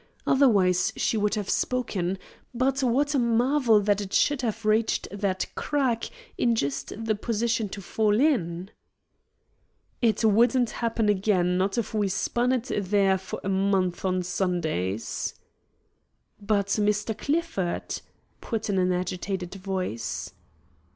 [0.25, 2.17] Otherwise, she would have spoken.
[2.55, 7.69] But what a marvel that it should have reached that crack in just the position
[7.69, 8.71] to fall in!"
[10.01, 15.35] "It wouldn't happen again, not if we spun it there for a month of Sundays."
[16.41, 17.15] "But Mr.
[17.15, 18.01] Clifford!"
[18.41, 20.33] put in an agitated voice.